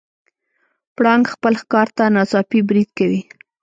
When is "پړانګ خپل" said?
0.95-1.53